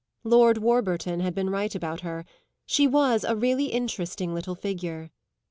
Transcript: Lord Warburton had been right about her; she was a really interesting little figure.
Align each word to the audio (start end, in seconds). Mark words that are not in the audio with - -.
Lord 0.23 0.57
Warburton 0.57 1.19
had 1.19 1.35
been 1.35 1.51
right 1.51 1.75
about 1.75 2.01
her; 2.01 2.25
she 2.65 2.87
was 2.87 3.23
a 3.23 3.35
really 3.35 3.65
interesting 3.65 4.33
little 4.33 4.55
figure. 4.55 5.11